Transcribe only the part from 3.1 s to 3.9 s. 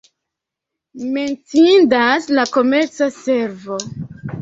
servo.